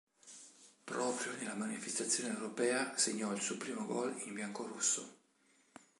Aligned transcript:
Proprio 0.83 1.31
nella 1.37 1.53
manifestazione 1.53 2.33
europea 2.33 2.97
segnò 2.97 3.31
il 3.33 3.39
suo 3.39 3.57
primo 3.57 3.85
gol 3.85 4.19
in 4.25 4.33
biancorosso. 4.33 5.07